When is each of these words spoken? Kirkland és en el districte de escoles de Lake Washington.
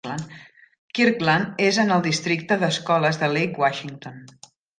Kirkland 0.99 1.61
és 1.65 1.79
en 1.83 1.93
el 1.97 2.01
districte 2.07 2.59
de 2.65 2.71
escoles 2.77 3.21
de 3.25 3.31
Lake 3.37 3.65
Washington. 3.67 4.19